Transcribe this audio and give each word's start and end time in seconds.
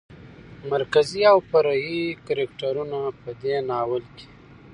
مرکزي 0.71 1.21
او 1.31 1.37
فرعي 1.49 2.01
کرکترونو 2.27 3.01
په 3.21 3.29
دې 3.41 3.55
ناول 3.69 4.03
کې 4.15 4.25